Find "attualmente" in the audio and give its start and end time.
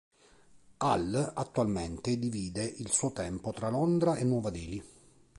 1.35-2.17